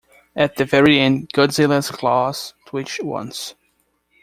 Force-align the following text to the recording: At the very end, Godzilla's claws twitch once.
At 0.35 0.55
the 0.55 0.65
very 0.65 0.99
end, 0.99 1.31
Godzilla's 1.31 1.91
claws 1.91 2.55
twitch 2.65 2.99
once. 3.03 3.53